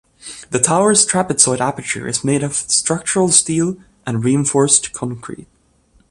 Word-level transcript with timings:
The 0.49 0.57
tower's 0.57 1.05
trapezoid 1.05 1.59
aperture 1.61 2.07
is 2.07 2.23
made 2.23 2.43
up 2.43 2.49
of 2.49 2.55
structural 2.57 3.29
steel 3.29 3.77
and 4.03 4.23
reinforced 4.23 4.93
concrete. 4.93 5.45